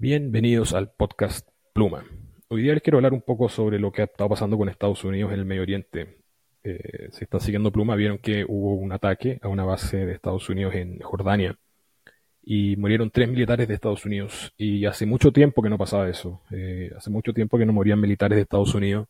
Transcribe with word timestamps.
Bienvenidos 0.00 0.72
al 0.72 0.90
podcast 0.90 1.46
Pluma. 1.74 2.06
Hoy 2.48 2.62
día 2.62 2.72
les 2.72 2.82
quiero 2.82 2.96
hablar 2.96 3.12
un 3.12 3.20
poco 3.20 3.50
sobre 3.50 3.78
lo 3.78 3.92
que 3.92 4.00
ha 4.00 4.06
estado 4.06 4.30
pasando 4.30 4.56
con 4.56 4.70
Estados 4.70 5.04
Unidos 5.04 5.30
en 5.30 5.40
el 5.40 5.44
Medio 5.44 5.60
Oriente. 5.60 6.22
Eh, 6.64 7.10
si 7.12 7.24
están 7.24 7.42
siguiendo 7.42 7.70
Pluma, 7.70 7.96
vieron 7.96 8.16
que 8.16 8.46
hubo 8.48 8.76
un 8.76 8.92
ataque 8.92 9.38
a 9.42 9.48
una 9.48 9.66
base 9.66 10.06
de 10.06 10.14
Estados 10.14 10.48
Unidos 10.48 10.74
en 10.74 11.00
Jordania 11.00 11.54
y 12.42 12.76
murieron 12.76 13.10
tres 13.10 13.28
militares 13.28 13.68
de 13.68 13.74
Estados 13.74 14.06
Unidos. 14.06 14.54
Y 14.56 14.86
hace 14.86 15.04
mucho 15.04 15.32
tiempo 15.32 15.62
que 15.62 15.68
no 15.68 15.76
pasaba 15.76 16.08
eso. 16.08 16.40
Eh, 16.50 16.90
hace 16.96 17.10
mucho 17.10 17.34
tiempo 17.34 17.58
que 17.58 17.66
no 17.66 17.74
morían 17.74 18.00
militares 18.00 18.36
de 18.36 18.42
Estados 18.44 18.74
Unidos 18.74 19.06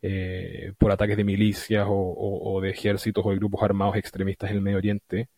eh, 0.00 0.72
por 0.78 0.92
ataques 0.92 1.18
de 1.18 1.24
milicias 1.24 1.86
o, 1.86 2.58
de 2.62 2.70
ejércitos 2.70 3.22
o 3.26 3.28
de 3.32 3.36
grupos 3.36 3.62
armados 3.62 3.96
extremistas 3.96 4.48
en 4.48 4.56
el 4.56 4.62
Medio 4.62 4.78
Oriente. 4.78 5.28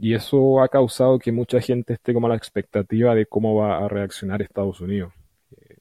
Y 0.00 0.14
eso 0.14 0.62
ha 0.62 0.68
causado 0.68 1.18
que 1.18 1.32
mucha 1.32 1.60
gente 1.60 1.92
esté 1.94 2.14
como 2.14 2.26
a 2.26 2.30
la 2.30 2.36
expectativa 2.36 3.14
de 3.14 3.26
cómo 3.26 3.54
va 3.54 3.84
a 3.84 3.88
reaccionar 3.88 4.42
Estados 4.42 4.80
Unidos. 4.80 5.12
Eh, 5.56 5.76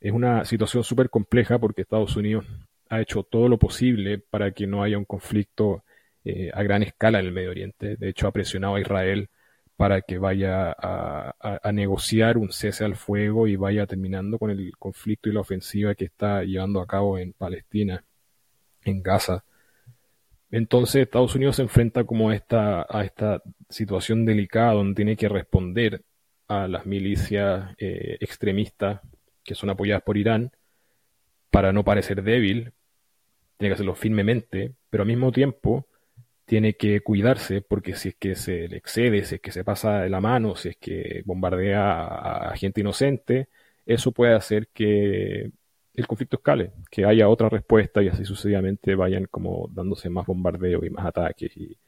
es 0.00 0.12
una 0.12 0.44
situación 0.44 0.84
súper 0.84 1.10
compleja 1.10 1.58
porque 1.58 1.82
Estados 1.82 2.16
Unidos 2.16 2.44
ha 2.90 3.00
hecho 3.00 3.22
todo 3.22 3.48
lo 3.48 3.58
posible 3.58 4.18
para 4.18 4.52
que 4.52 4.66
no 4.66 4.82
haya 4.82 4.98
un 4.98 5.04
conflicto 5.04 5.84
a 6.54 6.62
gran 6.62 6.82
escala 6.82 7.20
en 7.20 7.26
el 7.26 7.32
Medio 7.32 7.50
Oriente. 7.50 7.96
De 7.96 8.08
hecho, 8.08 8.26
ha 8.26 8.32
presionado 8.32 8.76
a 8.76 8.80
Israel 8.80 9.28
para 9.76 10.02
que 10.02 10.18
vaya 10.18 10.74
a, 10.78 11.72
negociar 11.72 12.38
un 12.38 12.52
cese 12.52 12.84
al 12.84 12.96
fuego 12.96 13.46
y 13.48 13.56
vaya 13.56 13.86
terminando 13.86 14.38
con 14.38 14.50
el 14.50 14.72
conflicto 14.78 15.28
y 15.28 15.32
la 15.32 15.40
ofensiva 15.40 15.94
que 15.94 16.04
está 16.06 16.44
llevando 16.44 16.80
a 16.80 16.86
cabo 16.86 17.18
en 17.18 17.32
Palestina, 17.32 18.04
en 18.84 19.02
Gaza. 19.02 19.44
Entonces 20.56 21.02
Estados 21.02 21.34
Unidos 21.34 21.56
se 21.56 21.62
enfrenta 21.62 22.04
como 22.04 22.30
a 22.30 22.36
esta, 22.36 22.86
a 22.88 23.04
esta 23.04 23.42
situación 23.68 24.24
delicada 24.24 24.74
donde 24.74 24.94
tiene 24.94 25.16
que 25.16 25.28
responder 25.28 26.04
a 26.46 26.68
las 26.68 26.86
milicias 26.86 27.74
eh, 27.76 28.18
extremistas 28.20 29.00
que 29.42 29.56
son 29.56 29.70
apoyadas 29.70 30.04
por 30.04 30.16
Irán 30.16 30.52
para 31.50 31.72
no 31.72 31.82
parecer 31.82 32.22
débil, 32.22 32.72
tiene 33.56 33.70
que 33.70 33.74
hacerlo 33.74 33.96
firmemente, 33.96 34.74
pero 34.90 35.02
al 35.02 35.08
mismo 35.08 35.32
tiempo 35.32 35.88
tiene 36.44 36.74
que 36.74 37.00
cuidarse 37.00 37.60
porque 37.60 37.96
si 37.96 38.10
es 38.10 38.14
que 38.14 38.36
se 38.36 38.68
le 38.68 38.76
excede, 38.76 39.24
si 39.24 39.34
es 39.36 39.40
que 39.40 39.50
se 39.50 39.64
pasa 39.64 40.02
de 40.02 40.08
la 40.08 40.20
mano, 40.20 40.54
si 40.54 40.68
es 40.68 40.76
que 40.76 41.22
bombardea 41.24 42.04
a, 42.50 42.56
gente 42.56 42.80
inocente, 42.80 43.48
eso 43.86 44.12
puede 44.12 44.34
hacer 44.34 44.68
que 44.72 45.50
el 45.94 46.06
conflicto 46.06 46.36
escale, 46.36 46.72
que 46.90 47.04
haya 47.04 47.28
otra 47.28 47.48
respuesta 47.48 48.02
y 48.02 48.08
así 48.08 48.24
sucesivamente 48.24 48.94
vayan 48.94 49.26
como 49.30 49.68
dándose 49.72 50.10
más 50.10 50.26
bombardeos 50.26 50.84
y 50.84 50.90
más 50.90 51.06
ataques. 51.06 51.56
Y, 51.56 51.78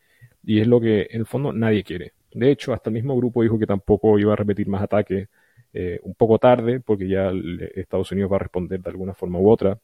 y, 0.44 0.60
es 0.60 0.66
lo 0.66 0.80
que 0.80 1.08
en 1.10 1.20
el 1.20 1.26
fondo 1.26 1.52
nadie 1.52 1.84
quiere. 1.84 2.14
De 2.32 2.50
hecho, 2.50 2.72
hasta 2.72 2.90
el 2.90 2.94
mismo 2.94 3.16
grupo 3.16 3.42
dijo 3.42 3.58
que 3.58 3.66
tampoco 3.66 4.18
iba 4.18 4.32
a 4.32 4.36
repetir 4.36 4.68
más 4.68 4.82
ataques 4.82 5.28
eh, 5.72 6.00
un 6.02 6.14
poco 6.14 6.38
tarde, 6.38 6.80
porque 6.80 7.08
ya 7.08 7.32
Estados 7.74 8.12
Unidos 8.12 8.32
va 8.32 8.36
a 8.36 8.40
responder 8.40 8.80
de 8.80 8.90
alguna 8.90 9.14
forma 9.14 9.38
u 9.40 9.50
otra. 9.50 9.78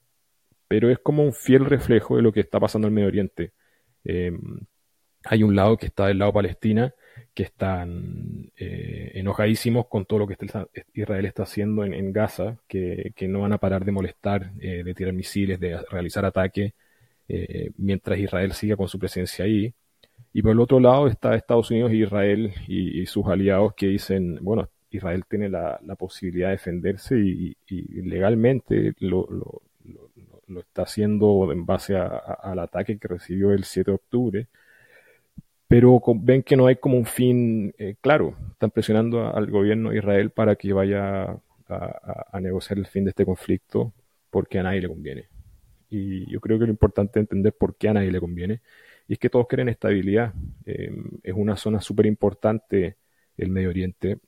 Pero 0.69 0.91
es 0.91 0.99
como 1.01 1.23
un 1.25 1.33
fiel 1.33 1.67
reflejo 1.67 2.17
de 2.17 2.23
lo 2.23 2.33
que 2.33 2.41
está 2.41 2.61
pasando 2.61 2.89
en 2.89 2.93
el 2.93 2.95
Medio 2.95 3.09
Oriente 3.09 3.53
Em, 4.05 4.61
hay 5.25 5.43
un 5.43 5.55
lado 5.57 5.77
que 5.77 5.87
está 5.87 6.07
del 6.09 6.19
lado 6.19 6.33
Palestina, 6.33 6.95
que 7.35 7.45
están 7.45 8.51
eh, 8.57 9.13
enojadísimos 9.15 9.87
con 9.87 10.05
todo 10.05 10.21
lo 10.21 10.27
que 10.27 10.37
Israel 10.95 11.25
está 11.25 11.45
haciendo 11.45 11.85
en, 11.85 12.13
Gaza, 12.13 12.59
que, 12.69 13.13
no 13.29 13.41
van 13.41 13.53
a 13.53 13.59
parar 13.59 13.85
de 13.85 13.93
molestar, 13.93 14.53
eh, 14.61 14.83
de 14.85 14.95
tirar 14.95 15.13
misiles, 15.13 15.59
de 15.61 15.79
realizar 15.91 16.25
ataques, 16.25 16.73
eh, 17.29 17.71
mientras 17.79 18.19
Israel 18.19 18.53
siga 18.53 18.77
con 18.77 18.89
su 18.89 18.99
presencia 18.99 19.45
ahí. 19.45 19.73
Y 20.33 20.43
por 20.43 20.53
el 20.53 20.61
otro 20.61 20.81
lado 20.81 21.09
está 21.09 21.35
Estados 21.35 21.71
Unidos 21.71 21.93
y 21.93 22.03
Israel 22.03 22.53
y, 22.67 23.07
sus 23.07 23.27
aliados 23.27 23.75
que 23.75 23.87
dicen, 23.87 24.39
bueno, 24.43 24.69
Israel 24.91 25.25
tiene 25.29 25.49
la, 25.49 25.79
posibilidad 25.99 26.49
de 26.49 26.53
defenderse 26.53 27.19
y, 27.19 27.57
legalmente 28.03 28.95
lo, 29.01 29.29
lo 30.53 30.61
está 30.61 30.83
haciendo 30.83 31.51
en 31.53 31.67
base 31.67 31.97
al 31.97 32.59
ataque 32.59 32.99
que 32.99 33.09
recibió 33.09 33.53
el 33.53 33.65
7 33.65 33.91
de 33.91 33.95
octubre, 33.95 34.47
pero 35.73 36.03
ven 36.17 36.43
que 36.43 36.55
no 36.55 36.67
hay 36.67 36.77
como 36.77 36.99
un 36.99 37.07
fin 37.07 37.75
eh, 37.79 37.95
claro. 38.03 38.37
Están 38.53 38.71
presionando 38.73 39.35
al 39.35 39.51
gobierno 39.51 39.89
de 39.89 39.97
Israel 39.97 40.29
para 40.29 40.55
que 40.55 40.71
vaya 40.75 41.41
a, 41.67 42.41
negociar 42.43 42.79
el 42.79 42.87
fin 42.87 43.05
de 43.05 43.09
este 43.09 43.25
conflicto 43.25 43.95
porque 44.29 44.59
a 44.59 44.65
nadie 44.65 44.83
le 44.83 44.89
conviene. 44.89 45.29
Y 45.89 46.31
yo 46.31 46.41
creo 46.41 46.59
que 46.59 46.67
lo 46.67 46.73
importante 46.73 47.19
es 47.19 47.23
entender 47.23 47.55
por 47.59 47.77
qué 47.77 47.89
a 47.89 47.95
nadie 47.95 48.13
le 48.13 48.21
conviene. 48.21 48.61
Y 49.09 49.15
es 49.15 49.19
que 49.19 49.31
todos 49.31 49.47
quieren 49.47 49.71
estabilidad. 49.71 50.35
Em, 50.67 51.05
es 51.23 51.33
una 51.35 51.57
zona 51.57 51.81
súper 51.81 52.05
importante 52.05 52.99
el 53.39 53.49
Medio 53.49 53.71
Oriente, 53.71 54.19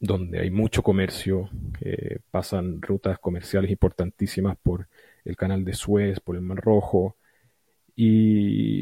donde 0.00 0.40
hay 0.40 0.50
mucho 0.50 0.82
comercio, 0.82 1.50
eh, 1.82 2.20
pasan 2.30 2.80
rutas 2.80 3.18
comerciales 3.18 3.70
importantísimas 3.70 4.56
por 4.62 4.88
el 5.22 5.36
canal 5.36 5.66
de 5.66 5.74
Suez, 5.74 6.18
por 6.20 6.34
el 6.34 6.40
Mar 6.40 6.60
Rojo. 6.62 7.16
Y 7.94 8.75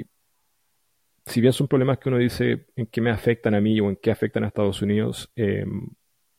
si 1.34 1.40
bien 1.40 1.52
son 1.52 1.66
problemas 1.66 1.98
que 1.98 2.08
uno 2.08 2.18
dice 2.18 2.66
en 2.76 2.86
qué 2.86 3.00
me 3.00 3.10
afectan 3.10 3.56
a 3.56 3.60
mí 3.60 3.80
o 3.80 3.90
en 3.90 3.96
qué 3.96 4.12
afectan 4.12 4.44
a 4.44 4.46
Estados 4.46 4.80
Unidos, 4.82 5.32
em, 5.34 5.88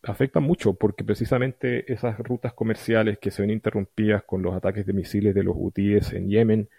afectan 0.03 0.41
mucho 0.41 0.75
porque 0.75 1.03
precisamente 1.03 1.91
esas 1.91 2.17
rutas 2.19 2.53
comerciales 2.53 3.19
que 3.19 3.29
se 3.29 3.41
ven 3.41 3.51
interrumpidas 3.51 4.23
con 4.23 4.41
los 4.41 4.55
ataques 4.55 4.85
de 4.85 4.93
misiles 4.93 5.35
de 5.35 5.43
los 5.43 5.53
hutíes 5.57 6.13
en 6.13 6.29
Yemen 6.29 6.69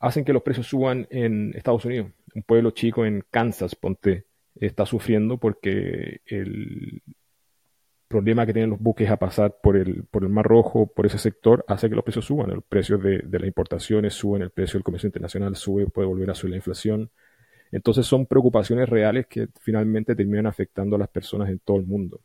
hacen 0.00 0.24
que 0.24 0.32
los 0.32 0.42
precios 0.42 0.66
suban 0.66 1.06
en 1.08 1.52
Estados 1.54 1.84
Unidos. 1.84 2.10
Un 2.34 2.42
pueblo 2.42 2.72
chico 2.72 3.06
en 3.06 3.24
Kansas, 3.30 3.76
ponte, 3.76 4.24
está 4.56 4.84
sufriendo 4.84 5.38
porque 5.38 6.20
el, 6.26 7.00
problema 8.08 8.46
que 8.46 8.52
tienen 8.52 8.70
los 8.70 8.80
buques 8.80 9.10
a 9.10 9.16
pasar 9.16 9.56
por 9.62 9.76
el, 9.76 10.04
por 10.04 10.22
el 10.22 10.28
Mar 10.28 10.46
Rojo, 10.46 10.86
por 10.86 11.06
ese 11.06 11.18
sector, 11.18 11.64
hace 11.68 11.88
que 11.88 11.94
los 11.94 12.04
precios 12.04 12.24
suban. 12.24 12.50
El 12.50 12.62
precio 12.62 12.98
de, 12.98 13.18
de 13.18 13.38
las 13.38 13.46
importaciones 13.46 14.14
suben, 14.14 14.42
el 14.42 14.50
precio 14.50 14.78
del 14.78 14.84
comercio 14.84 15.08
internacional 15.08 15.56
sube, 15.56 15.86
puede 15.86 16.06
volver 16.08 16.30
a 16.30 16.34
subir 16.34 16.52
la 16.52 16.56
inflación. 16.56 17.10
Entonces 17.72 18.06
son 18.06 18.26
preocupaciones 18.26 18.88
reales 18.88 19.26
que 19.26 19.48
finalmente 19.60 20.14
terminan 20.14 20.46
afectando 20.46 20.96
a 20.96 20.98
las 20.98 21.08
personas 21.08 21.48
en 21.48 21.58
todo 21.58 21.78
el 21.78 21.86
mundo. 21.86 22.20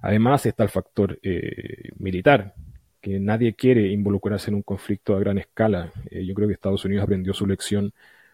Además 0.00 0.44
está 0.46 0.62
el 0.62 0.68
factor 0.68 1.18
eh, 1.22 1.90
militar, 1.98 2.54
que 3.00 3.20
nadie 3.20 3.54
quiere 3.54 3.88
involucrarse 3.88 4.50
en 4.50 4.56
un 4.56 4.62
conflicto 4.62 5.14
a 5.14 5.18
gran 5.20 5.38
escala. 5.38 5.92
Eh, 6.10 6.24
yo 6.24 6.34
creo 6.34 6.48
que 6.48 6.54
Estados 6.54 6.84
Unidos 6.84 7.04
aprendió 7.04 7.34
su 7.34 7.46
lección 7.46 7.92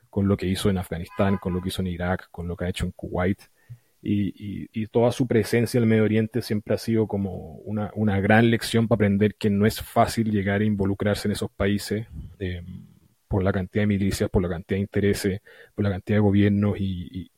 con 0.08 0.28
lo 0.28 0.36
que 0.36 0.46
hizo 0.46 0.70
en 0.70 0.78
Afganistán, 0.78 1.38
con 1.38 1.52
lo 1.52 1.60
que 1.60 1.68
hizo 1.68 1.82
en 1.82 1.88
Irak, 1.88 2.28
con 2.30 2.46
lo 2.48 2.56
que 2.56 2.64
ha 2.64 2.68
hecho 2.68 2.86
en 2.86 2.92
Kuwait 2.92 3.40
y, 4.02 4.86
toda 4.88 5.12
su 5.12 5.26
presencia 5.26 5.78
en 5.78 5.84
el 5.84 5.88
Medio 5.88 6.04
Oriente 6.04 6.42
siempre 6.42 6.74
ha 6.74 6.78
sido 6.78 7.06
como 7.06 7.56
una, 7.64 8.20
gran 8.20 8.50
lección 8.50 8.88
para 8.88 8.96
aprender 8.96 9.34
que 9.34 9.50
no 9.50 9.66
es 9.66 9.80
fácil 9.80 10.30
llegar 10.30 10.62
a 10.62 10.64
involucrarse 10.64 11.28
en 11.28 11.32
esos 11.32 11.50
países 11.50 12.06
eh, 12.38 12.62
por 13.28 13.42
la 13.44 13.52
cantidad 13.52 13.82
de 13.82 13.86
milicias, 13.86 14.30
por 14.30 14.42
la 14.42 14.48
cantidad 14.48 14.76
de 14.76 14.82
intereses, 14.82 15.40
por 15.74 15.84
la 15.84 15.90
cantidad 15.90 16.16
de 16.16 16.20
gobiernos 16.20 16.76
y, 16.78 17.30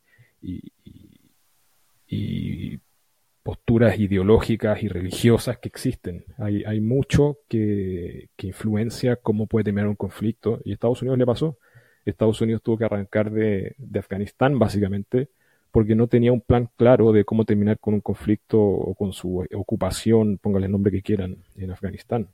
posturas 3.42 3.98
ideológicas 3.98 4.82
y 4.84 4.88
religiosas 4.88 5.58
que 5.58 5.68
existen. 5.68 6.24
Hay, 6.38 6.62
hay 6.62 6.80
mucho 6.80 7.38
que, 7.48 8.28
que 8.36 8.46
influencia 8.46 9.16
cómo 9.16 9.48
puede 9.48 9.64
terminar 9.64 9.88
un 9.88 9.96
conflicto 9.96 10.60
y 10.64 10.70
a 10.70 10.74
Estados 10.74 11.02
Unidos 11.02 11.18
le 11.18 11.26
pasó. 11.26 11.58
Estados 12.04 12.40
Unidos 12.40 12.62
tuvo 12.62 12.78
que 12.78 12.84
arrancar 12.84 13.32
de, 13.32 13.74
de 13.78 13.98
Afganistán 13.98 14.60
básicamente 14.60 15.28
porque 15.72 15.94
no 15.94 16.06
tenía 16.06 16.32
un 16.32 16.42
plan 16.42 16.68
claro 16.76 17.12
de 17.12 17.24
cómo 17.24 17.44
terminar 17.46 17.78
con 17.80 17.94
un 17.94 18.02
conflicto 18.02 18.60
o 18.60 18.94
con 18.94 19.12
su 19.14 19.44
ocupación, 19.54 20.38
póngale 20.38 20.66
el 20.66 20.72
nombre 20.72 20.92
que 20.92 21.02
quieran, 21.02 21.38
en 21.56 21.70
Afganistán. 21.70 22.28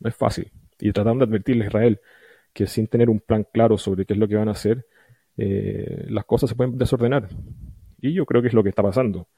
No 0.00 0.08
es 0.08 0.16
fácil. 0.16 0.50
Y 0.80 0.92
tratando 0.92 1.24
de 1.24 1.30
advertirle 1.30 1.64
a 1.64 1.68
Israel 1.68 2.00
que 2.52 2.66
sin 2.66 2.88
tener 2.88 3.08
un 3.08 3.20
plan 3.20 3.46
claro 3.52 3.78
sobre 3.78 4.04
qué 4.04 4.14
es 4.14 4.18
lo 4.18 4.26
que 4.26 4.34
van 4.34 4.48
a 4.48 4.52
hacer, 4.52 4.86
eh, 5.36 6.06
las 6.08 6.24
cosas 6.24 6.50
se 6.50 6.56
pueden 6.56 6.76
desordenar. 6.76 7.28
Y 8.00 8.12
yo 8.12 8.26
creo 8.26 8.42
que 8.42 8.48
es 8.48 8.54
lo 8.54 8.64
que 8.64 8.70
está 8.70 8.82
pasando. 8.82 9.28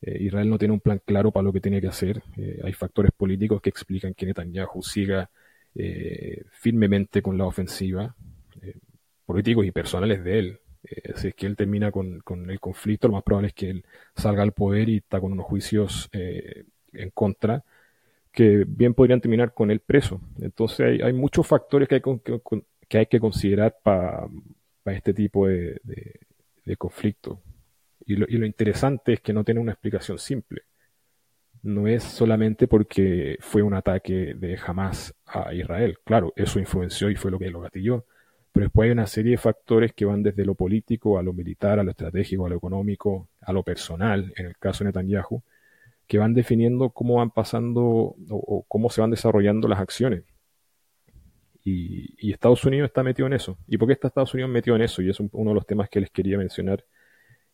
Eh, 0.00 0.18
Israel 0.20 0.48
no 0.48 0.56
tiene 0.56 0.74
un 0.74 0.80
plan 0.80 1.00
claro 1.04 1.32
para 1.32 1.42
lo 1.42 1.52
que 1.52 1.60
tiene 1.60 1.80
que 1.80 1.88
hacer. 1.88 2.22
Eh, 2.36 2.60
hay 2.62 2.72
factores 2.74 3.10
políticos 3.10 3.60
que 3.60 3.70
explican 3.70 4.14
que 4.14 4.26
Netanyahu 4.26 4.82
siga 4.82 5.28
firmemente 6.50 7.22
con 7.22 7.38
la 7.38 7.44
ofensiva, 7.44 8.16
políticos 9.24 9.64
y 9.64 9.70
personales 9.70 10.24
de 10.24 10.38
él. 10.40 10.58
Eh, 10.82 11.12
si 11.16 11.28
es 11.28 11.34
que 11.34 11.46
él 11.46 11.56
termina 11.56 11.90
con, 11.90 12.22
el 12.48 12.60
conflicto, 12.60 13.08
lo 13.08 13.14
más 13.14 13.22
probable 13.22 13.48
es 13.48 13.54
que 13.54 13.70
él 13.70 13.84
salga 14.16 14.42
al 14.42 14.52
poder 14.52 14.88
y 14.88 14.98
está 14.98 15.20
con 15.20 15.32
unos 15.32 15.46
juicios 15.46 16.08
eh, 16.12 16.64
en 16.92 17.10
contra 17.10 17.64
que 18.32 18.64
bien 18.66 18.94
podrían 18.94 19.20
terminar 19.20 19.52
con 19.52 19.70
él 19.70 19.80
preso. 19.80 20.20
Entonces 20.40 21.02
hay, 21.02 21.12
muchos 21.12 21.46
factores 21.46 21.88
que 21.88 21.96
hay, 21.96 22.02
que, 22.88 22.98
hay 22.98 23.06
que 23.06 23.20
considerar 23.20 23.76
para 23.82 24.28
este 24.86 25.12
tipo 25.12 25.48
de, 25.48 25.80
conflicto. 26.76 27.40
Y 28.06 28.16
lo, 28.16 28.26
y 28.28 28.36
lo, 28.36 28.46
interesante 28.46 29.14
es 29.14 29.20
que 29.20 29.32
no 29.32 29.44
tiene 29.44 29.60
una 29.60 29.72
explicación 29.72 30.18
simple. 30.18 30.62
No 31.62 31.88
es 31.88 32.04
solamente 32.04 32.68
porque 32.68 33.36
fue 33.40 33.62
un 33.62 33.74
ataque 33.74 34.34
de 34.34 34.58
Hamas 34.64 35.14
a 35.26 35.52
Israel. 35.52 35.98
Claro, 36.04 36.32
eso 36.36 36.60
influenció 36.60 37.10
y 37.10 37.16
fue 37.16 37.30
lo 37.30 37.38
que 37.38 37.50
lo 37.50 37.60
gatilló 37.60 38.06
Pero 38.58 38.66
después 38.66 38.86
hay 38.86 38.90
una 38.90 39.06
serie 39.06 39.30
de 39.30 39.38
factores 39.38 39.92
que 39.92 40.04
van 40.04 40.20
desde 40.20 40.44
lo 40.44 40.56
político 40.56 41.16
a 41.16 41.22
lo 41.22 41.32
militar, 41.32 41.78
a 41.78 41.84
lo 41.84 41.92
estratégico, 41.92 42.44
a 42.44 42.48
lo 42.48 42.56
económico, 42.56 43.28
a 43.40 43.52
lo 43.52 43.62
personal, 43.62 44.32
en 44.36 44.46
el 44.46 44.58
caso 44.58 44.82
de 44.82 44.86
Netanyahu, 44.88 45.44
que 46.08 46.18
van 46.18 46.34
definiendo 46.34 46.90
cómo 46.90 47.18
van 47.18 47.30
pasando 47.30 48.16
o, 48.30 48.64
cómo 48.66 48.90
se 48.90 49.00
van 49.00 49.12
desarrollando 49.12 49.68
las 49.68 49.78
acciones. 49.78 50.24
Y, 51.62 52.32
Estados 52.32 52.64
Unidos 52.64 52.88
está 52.88 53.04
metido 53.04 53.28
en 53.28 53.34
eso. 53.34 53.56
¿Y 53.68 53.78
por 53.78 53.86
qué 53.86 53.92
está 53.92 54.08
Estados 54.08 54.34
Unidos 54.34 54.50
metido 54.50 54.74
en 54.74 54.82
eso? 54.82 55.02
Y 55.02 55.10
es 55.10 55.20
uno 55.20 55.50
de 55.50 55.54
los 55.54 55.64
temas 55.64 55.88
que 55.88 56.00
les 56.00 56.10
quería 56.10 56.36
mencionar 56.36 56.84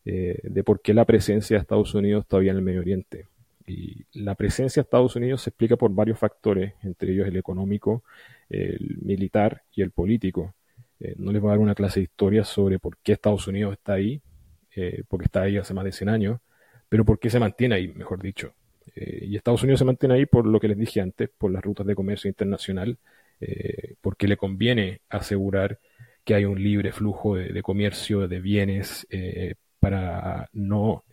eh, 0.05 0.39
de 0.41 0.63
por 0.63 0.81
qué 0.81 0.95
la 0.95 1.05
presencia 1.05 1.55
de 1.55 1.61
Estados 1.61 1.93
Unidos 1.93 2.25
todavía 2.27 2.49
en 2.49 2.57
el 2.57 2.63
Medio 2.63 2.79
Oriente. 2.79 3.27
Y 3.67 4.05
la 4.13 4.33
presencia 4.33 4.81
de 4.81 4.85
Estados 4.85 5.15
Unidos 5.15 5.43
se 5.43 5.51
explica 5.51 5.77
por 5.77 5.91
varios 5.93 6.17
factores, 6.17 6.73
entre 6.81 7.11
ellos 7.11 7.27
el 7.27 7.37
económico, 7.37 8.03
el 8.49 8.97
militar 9.03 9.61
y 9.71 9.83
el 9.83 9.91
político. 9.91 10.55
Eh, 10.99 11.15
no 11.17 11.31
les 11.31 11.41
voy 11.41 11.49
a 11.49 11.51
dar 11.51 11.59
una 11.59 11.75
clase 11.75 11.99
de 11.99 12.05
historia 12.05 12.43
sobre 12.43 12.79
por 12.79 12.97
qué 12.97 13.13
Estados 13.13 13.47
Unidos 13.47 13.73
está 13.73 13.93
ahí, 13.93 14.21
eh, 14.75 15.03
porque 15.07 15.25
está 15.25 15.41
ahí 15.41 15.57
hace 15.57 15.73
más 15.73 15.85
de 15.85 15.91
100 15.91 16.09
años, 16.09 16.39
pero 16.89 17.05
por 17.05 17.19
qué 17.19 17.29
se 17.29 17.39
mantiene 17.39 17.75
ahí, 17.75 17.87
mejor 17.89 18.21
dicho. 18.21 18.53
Eh, 18.95 19.25
y 19.27 19.35
Estados 19.35 19.63
Unidos 19.63 19.79
se 19.79 19.85
mantiene 19.85 20.15
ahí 20.15 20.25
por 20.25 20.45
lo 20.45 20.59
que 20.59 20.67
les 20.67 20.77
dije 20.77 21.01
antes, 21.01 21.29
por 21.37 21.51
las 21.51 21.63
rutas 21.63 21.85
de 21.85 21.95
comercio 21.95 22.29
internacional, 22.29 22.97
porque 24.01 24.29
le 24.29 24.37
conviene 24.37 25.01
asegurar 25.09 25.77
que 26.23 26.35
hay 26.35 26.45
un 26.45 26.63
libre 26.63 26.93
flujo 26.93 27.35
de, 27.35 27.61
comercio 27.61 28.29
de 28.29 28.39
bienes 28.39 29.05
para 29.79 30.49
no 30.53 31.03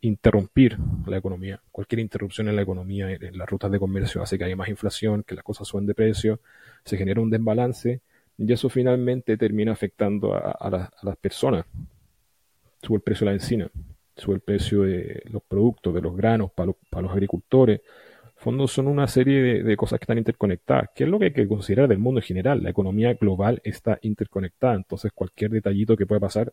interrumpir 0.00 0.78
la 1.06 1.18
economía. 1.18 1.60
Cualquier 1.70 2.00
interrupción 2.00 2.48
en 2.48 2.56
la 2.56 2.62
economía, 2.62 3.10
en 3.10 3.36
las 3.36 3.48
rutas 3.48 3.70
de 3.70 3.78
comercio, 3.78 4.22
hace 4.22 4.38
que 4.38 4.44
haya 4.44 4.56
más 4.56 4.70
inflación, 4.70 5.22
que 5.22 5.34
las 5.34 5.44
cosas 5.44 5.68
suben 5.68 5.84
de 5.86 5.94
precio, 5.94 6.40
se 6.82 6.96
genera 6.96 7.20
un 7.20 7.28
desbalance 7.28 8.00
y 8.38 8.52
eso 8.52 8.68
finalmente 8.68 9.36
termina 9.36 9.72
afectando 9.72 10.34
a, 10.34 10.90
las 11.02 11.16
personas. 11.16 11.64
Sube 12.82 12.96
el 12.96 13.02
precio 13.02 13.24
de 13.24 13.32
la 13.32 13.36
encina, 13.36 13.70
sube 14.14 14.36
el 14.36 14.40
precio 14.40 14.82
de 14.82 15.22
los 15.30 15.42
productos, 15.42 15.94
de 15.94 16.02
los 16.02 16.16
granos 16.16 16.50
para 16.52 16.66
los, 17.02 17.12
agricultores. 17.12 17.80
Fondos 18.36 18.72
son 18.72 18.86
una 18.88 19.08
serie 19.08 19.40
de, 19.40 19.62
de, 19.62 19.76
cosas 19.76 19.98
que 19.98 20.04
están 20.04 20.18
interconectadas. 20.18 20.90
¿Qué 20.94 21.04
es 21.04 21.10
lo 21.10 21.18
que 21.18 21.26
hay 21.26 21.32
que 21.32 21.48
considerar 21.48 21.88
del 21.88 21.98
mundo 21.98 22.20
en 22.20 22.26
general? 22.26 22.62
La 22.62 22.70
economía 22.70 23.14
global 23.14 23.60
está 23.64 23.98
interconectada, 24.02 24.74
entonces 24.74 25.10
cualquier 25.14 25.50
detallito 25.50 25.96
que 25.96 26.06
pueda 26.06 26.20
pasar 26.20 26.52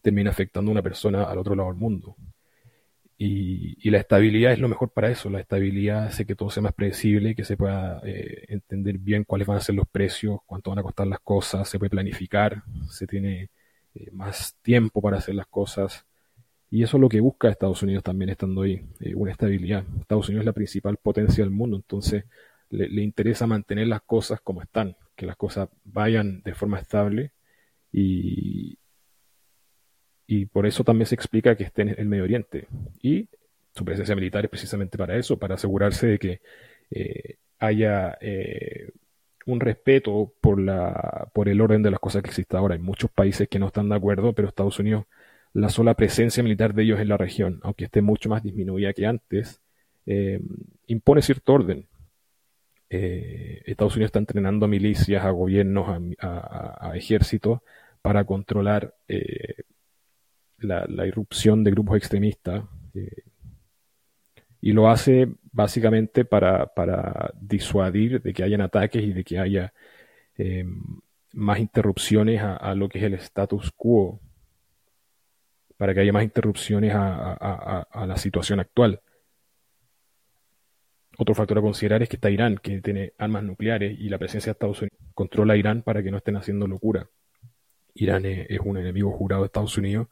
termina 0.00 0.30
afectando 0.30 0.70
a 0.70 0.72
una 0.72 0.82
persona 0.82 1.24
al 1.24 1.38
otro 1.38 1.56
lado 1.56 1.70
del 1.70 1.78
mundo. 1.78 2.16
Y, 3.24 3.90
la 3.90 3.98
estabilidad 3.98 4.52
es 4.52 4.58
lo 4.58 4.68
mejor 4.68 4.90
para 4.90 5.08
eso. 5.10 5.30
La 5.30 5.40
estabilidad 5.40 6.06
hace 6.06 6.26
que 6.26 6.34
todo 6.34 6.50
sea 6.50 6.62
más 6.62 6.72
predecible, 6.72 7.34
que 7.36 7.44
se 7.44 7.56
pueda 7.56 8.00
eh, 8.04 8.46
entender 8.48 8.98
bien 8.98 9.22
cuáles 9.24 9.46
van 9.46 9.58
a 9.58 9.60
ser 9.60 9.76
los 9.76 9.86
precios, 9.88 10.40
cuánto 10.44 10.70
van 10.70 10.80
a 10.80 10.82
costar 10.82 11.06
las 11.06 11.20
cosas, 11.20 11.68
se 11.68 11.78
puede 11.78 11.90
planificar, 11.90 12.64
se 12.90 13.06
tiene 13.06 13.50
eh, 13.94 14.10
más 14.12 14.56
tiempo 14.62 15.00
para 15.00 15.18
hacer 15.18 15.36
las 15.36 15.46
cosas. 15.46 16.04
Y 16.70 16.82
eso 16.82 16.96
es 16.96 17.00
lo 17.00 17.08
que 17.08 17.20
busca 17.20 17.48
Estados 17.48 17.82
Unidos 17.82 18.02
también 18.02 18.30
estando 18.30 18.62
ahí, 18.62 18.82
eh, 19.00 19.14
una 19.14 19.30
estabilidad. 19.32 19.84
Estados 20.00 20.28
Unidos 20.28 20.42
es 20.42 20.46
la 20.46 20.52
principal 20.54 20.96
potencia 20.96 21.44
del 21.44 21.52
mundo, 21.52 21.76
entonces 21.76 22.24
le, 22.70 22.88
le 22.88 23.02
interesa 23.02 23.46
mantener 23.46 23.86
las 23.86 24.02
cosas 24.02 24.40
como 24.40 24.62
están, 24.62 24.96
que 25.14 25.26
las 25.26 25.36
cosas 25.36 25.68
vayan 25.84 26.42
de 26.42 26.54
forma 26.54 26.80
estable 26.80 27.32
y, 27.92 28.78
y 30.34 30.46
por 30.46 30.64
eso 30.64 30.82
también 30.82 31.04
se 31.04 31.14
explica 31.14 31.54
que 31.56 31.64
esté 31.64 31.82
en 31.82 31.94
el 31.98 32.06
Medio 32.06 32.24
Oriente. 32.24 32.66
Y 33.02 33.28
su 33.74 33.84
presencia 33.84 34.14
militar 34.14 34.42
es 34.42 34.50
precisamente 34.50 34.96
para 34.96 35.14
eso, 35.18 35.38
para 35.38 35.56
asegurarse 35.56 36.06
de 36.06 36.18
que 36.18 36.40
eh, 36.90 37.36
haya 37.58 38.16
eh, 38.18 38.88
un 39.44 39.60
respeto 39.60 40.32
por, 40.40 40.58
la, 40.58 41.28
por 41.34 41.50
el 41.50 41.60
orden 41.60 41.82
de 41.82 41.90
las 41.90 42.00
cosas 42.00 42.22
que 42.22 42.30
existe 42.30 42.56
ahora. 42.56 42.76
Hay 42.76 42.80
muchos 42.80 43.10
países 43.10 43.46
que 43.46 43.58
no 43.58 43.66
están 43.66 43.90
de 43.90 43.94
acuerdo, 43.94 44.32
pero 44.32 44.48
Estados 44.48 44.78
Unidos, 44.78 45.04
la 45.52 45.68
sola 45.68 45.92
presencia 45.92 46.42
militar 46.42 46.72
de 46.72 46.84
ellos 46.84 46.98
en 46.98 47.08
la 47.08 47.18
región, 47.18 47.60
aunque 47.62 47.84
esté 47.84 48.00
mucho 48.00 48.30
más 48.30 48.42
disminuida 48.42 48.94
que 48.94 49.04
antes, 49.04 49.60
eh, 50.06 50.40
impone 50.86 51.20
cierto 51.20 51.52
orden. 51.52 51.86
Estados 52.88 53.96
Unidos 53.96 54.08
está 54.08 54.18
entrenando 54.18 54.64
a 54.64 54.68
milicias, 54.68 55.24
a 55.24 55.30
gobiernos, 55.30 55.88
a, 56.20 56.88
a, 56.90 56.96
ejércitos 56.96 57.60
para 58.02 58.24
controlar 58.24 58.94
la, 60.62 61.06
irrupción 61.06 61.64
de 61.64 61.70
grupos 61.70 61.96
extremistas 61.96 62.64
eh, 62.94 63.22
y 64.60 64.72
lo 64.72 64.88
hace 64.88 65.28
básicamente 65.50 66.24
para, 66.24 66.70
disuadir 67.40 68.22
de 68.22 68.32
que 68.32 68.44
hayan 68.44 68.60
ataques 68.60 69.02
y 69.02 69.12
de 69.12 69.24
que 69.24 69.38
haya 69.38 69.72
eh, 70.38 70.64
más 71.32 71.58
interrupciones 71.58 72.40
a, 72.42 72.74
lo 72.74 72.88
que 72.88 72.98
es 72.98 73.04
el 73.04 73.14
status 73.14 73.72
quo, 73.76 74.20
para 75.76 75.94
que 75.94 76.00
haya 76.00 76.12
más 76.12 76.22
interrupciones 76.22 76.92
a, 76.94 77.82
a 77.82 78.06
la 78.06 78.16
situación 78.16 78.60
actual. 78.60 79.00
Otro 81.18 81.34
factor 81.34 81.58
a 81.58 81.62
considerar 81.62 82.02
es 82.02 82.08
que 82.08 82.16
está 82.16 82.30
Irán, 82.30 82.56
que 82.56 82.80
tiene 82.80 83.12
armas 83.18 83.42
nucleares 83.42 83.98
y 83.98 84.08
la 84.08 84.18
presencia 84.18 84.50
de 84.50 84.52
Estados 84.52 84.80
Unidos 84.80 84.98
controla 85.14 85.54
a 85.54 85.56
Irán 85.56 85.82
para 85.82 86.02
que 86.02 86.10
no 86.10 86.18
estén 86.18 86.36
haciendo 86.36 86.66
locura. 86.66 87.08
Irán 87.94 88.24
es 88.24 88.60
un 88.60 88.78
enemigo 88.78 89.10
jurado 89.10 89.42
de 89.42 89.46
Estados 89.46 89.76
Unidos 89.76 90.08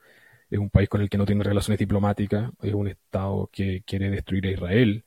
es 0.50 0.58
un 0.58 0.70
país 0.70 0.88
con 0.88 1.00
el 1.00 1.08
que 1.08 1.16
no 1.16 1.24
tiene 1.24 1.44
relaciones 1.44 1.78
diplomáticas, 1.78 2.50
es 2.62 2.74
un 2.74 2.88
Estado 2.88 3.48
que 3.52 3.82
quiere 3.86 4.10
destruir 4.10 4.46
a 4.46 4.50
Israel, 4.50 5.04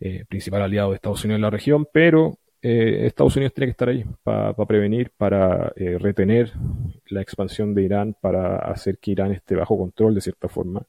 eh, 0.00 0.24
principal 0.28 0.62
aliado 0.62 0.90
de 0.90 0.96
Estados 0.96 1.24
Unidos 1.24 1.38
en 1.38 1.42
la 1.42 1.50
región, 1.50 1.88
pero 1.92 2.38
eh, 2.62 3.06
Estados 3.06 3.34
Unidos 3.36 3.52
tiene 3.54 3.66
que 3.66 3.72
estar 3.72 3.88
ahí 3.88 4.04
para 4.22 4.54
prevenir, 4.54 5.10
para 5.16 5.72
eh, 5.74 5.98
retener 5.98 6.52
la 7.08 7.20
expansión 7.20 7.74
de 7.74 7.82
Irán, 7.82 8.16
para 8.20 8.58
hacer 8.58 8.98
que 8.98 9.10
Irán 9.12 9.32
esté 9.32 9.56
bajo 9.56 9.76
control 9.76 10.14
de 10.14 10.20
cierta 10.20 10.48
forma. 10.48 10.86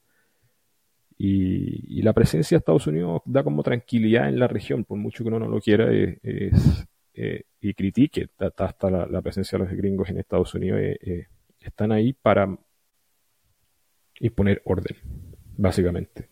Y, 1.18 2.00
la 2.02 2.14
presencia 2.14 2.56
de 2.56 2.60
Estados 2.60 2.86
Unidos 2.86 3.20
da 3.26 3.44
como 3.44 3.62
tranquilidad 3.62 4.28
en 4.28 4.38
la 4.38 4.48
región, 4.48 4.84
por 4.84 4.96
mucho 4.96 5.22
que 5.22 5.28
uno 5.28 5.38
no 5.38 5.48
lo 5.48 5.60
quiera, 5.60 5.92
es, 5.92 6.86
y 7.60 7.74
critique 7.74 8.28
hasta 8.38 8.90
la, 8.90 9.06
la, 9.06 9.20
presencia 9.20 9.58
de 9.58 9.64
los 9.66 9.74
gringos 9.74 10.08
en 10.08 10.18
Estados 10.18 10.54
Unidos, 10.54 10.80
están 11.60 11.92
ahí 11.92 12.14
para 12.14 12.56
y 14.20 14.30
poner 14.30 14.62
orden, 14.64 14.96
básicamente. 15.56 16.28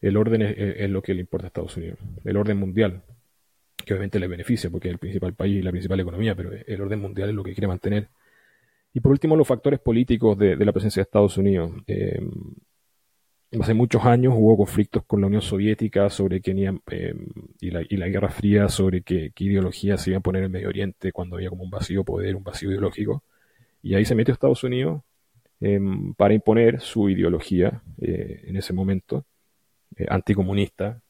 El 0.00 0.16
orden 0.16 0.42
es, 0.42 0.90
lo 0.90 1.02
que 1.02 1.14
le 1.14 1.20
importa 1.20 1.46
a 1.46 1.48
Estados 1.48 1.76
Unidos, 1.76 1.98
el 2.24 2.36
orden 2.36 2.58
mundial, 2.58 3.02
que 3.76 3.92
obviamente 3.92 4.18
le 4.18 4.26
beneficia 4.26 4.70
porque 4.70 4.88
es 4.88 4.94
el 4.94 4.98
principal 4.98 5.34
país 5.34 5.58
y 5.58 5.62
la 5.62 5.70
principal 5.70 6.00
economía, 6.00 6.34
pero 6.34 6.50
el 6.52 6.80
orden 6.80 7.00
mundial 7.00 7.28
es 7.28 7.34
lo 7.34 7.44
que 7.44 7.52
quiere 7.52 7.68
mantener. 7.68 8.08
Y 8.92 9.00
por 9.00 9.12
último, 9.12 9.36
los 9.36 9.46
factores 9.46 9.78
políticos 9.78 10.38
de, 10.38 10.56
la 10.56 10.72
presencia 10.72 11.00
de 11.00 11.04
Estados 11.04 11.36
Unidos. 11.36 11.70
Eh, 11.86 12.20
hace 13.60 13.74
muchos 13.74 14.04
años 14.04 14.34
hubo 14.36 14.56
conflictos 14.56 15.04
con 15.04 15.20
la 15.20 15.26
Unión 15.26 15.42
Soviética 15.42 16.08
sobre 16.08 16.40
qué 16.40 16.52
eh, 16.52 17.14
y, 17.60 17.70
la, 17.70 17.82
y, 17.82 17.96
la, 17.96 18.08
Guerra 18.08 18.30
Fría 18.30 18.68
sobre 18.68 19.02
qué, 19.02 19.32
ideología 19.36 19.98
se 19.98 20.10
iba 20.10 20.18
a 20.18 20.22
poner 20.22 20.44
en 20.44 20.52
Medio 20.52 20.68
Oriente 20.68 21.12
cuando 21.12 21.36
había 21.36 21.50
como 21.50 21.64
un 21.64 21.70
vacío 21.70 22.04
poder, 22.04 22.36
un 22.36 22.44
vacío 22.44 22.70
ideológico. 22.70 23.22
Y 23.82 23.94
ahí 23.94 24.04
se 24.04 24.14
metió 24.14 24.32
Estados 24.32 24.64
Unidos 24.64 25.02
Em, 25.60 26.12
para 26.14 26.34
imponer 26.34 26.80
su 26.80 27.08
ideología 27.08 27.82
eh, 28.00 28.42
en 28.44 28.56
ese 28.56 28.72
momento, 28.74 29.24
eh, 29.96 30.06
anticomunista 30.08 31.00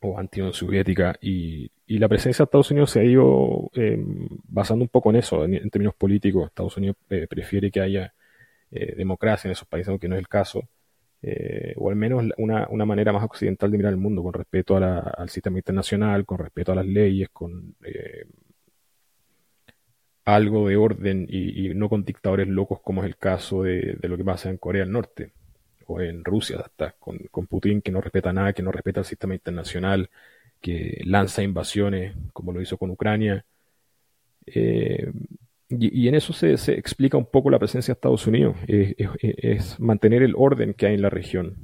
o 0.00 0.18
anti-Unión 0.18 0.52
Soviética, 0.54 1.16
y, 1.20 1.70
la 1.86 2.08
presencia 2.08 2.44
de 2.44 2.46
Estados 2.46 2.70
Unidos 2.70 2.90
se 2.92 3.00
ha 3.00 3.04
ido 3.04 3.70
em, 3.74 4.28
basando 4.44 4.84
un 4.84 4.88
poco 4.88 5.10
en 5.10 5.16
eso, 5.16 5.44
en, 5.44 5.70
términos 5.70 5.94
políticos. 5.94 6.46
Estados 6.48 6.76
Unidos 6.76 6.96
eh, 7.10 7.26
prefiere 7.28 7.70
que 7.70 7.80
haya 7.80 8.14
democracia 8.70 9.48
en 9.48 9.52
esos 9.52 9.66
países, 9.66 9.88
aunque 9.88 10.08
no 10.08 10.14
es 10.14 10.20
el 10.20 10.28
caso. 10.28 10.68
o 11.76 11.90
al 11.90 11.96
menos 11.96 12.24
una, 12.38 12.84
manera 12.86 13.12
más 13.12 13.24
occidental 13.24 13.70
de 13.70 13.78
mirar 13.78 13.92
el 13.92 13.98
mundo, 13.98 14.22
con 14.22 14.32
respeto 14.32 14.76
al 14.76 15.28
sistema 15.28 15.58
internacional, 15.58 16.24
con 16.24 16.38
respeto 16.38 16.72
a 16.72 16.76
las 16.76 16.86
leyes, 16.86 17.28
con 17.30 17.74
algo 20.24 20.68
de 20.68 20.76
orden 20.76 21.26
y, 21.28 21.70
no 21.74 21.88
con 21.88 22.04
dictadores 22.04 22.48
locos 22.48 22.80
como 22.80 23.02
es 23.02 23.08
el 23.08 23.16
caso 23.16 23.62
de, 23.62 23.98
lo 24.02 24.16
que 24.16 24.24
pasa 24.24 24.50
en 24.50 24.58
Corea 24.58 24.82
del 24.82 24.92
Norte 24.92 25.32
o 25.86 26.00
en 26.00 26.24
Rusia 26.24 26.60
hasta 26.60 26.92
con, 26.98 27.18
Putin 27.46 27.82
que 27.82 27.90
no 27.90 28.00
respeta 28.00 28.32
nada, 28.32 28.52
que 28.52 28.62
no 28.62 28.72
respeta 28.72 29.00
el 29.00 29.06
sistema 29.06 29.34
internacional, 29.34 30.10
que 30.60 31.00
lanza 31.04 31.42
invasiones 31.42 32.14
como 32.32 32.52
lo 32.52 32.60
hizo 32.60 32.76
con 32.78 32.90
Ucrania. 32.90 33.44
Eh, 34.46 35.10
y, 35.70 36.08
en 36.08 36.14
eso 36.16 36.32
se, 36.32 36.52
explica 36.72 37.16
un 37.16 37.26
poco 37.26 37.50
la 37.50 37.58
presencia 37.58 37.92
de 37.92 37.96
Estados 37.96 38.26
Unidos, 38.26 38.56
es, 38.66 39.78
mantener 39.78 40.22
el 40.22 40.34
orden 40.36 40.74
que 40.74 40.86
hay 40.86 40.94
en 40.94 41.02
la 41.02 41.10
región, 41.10 41.56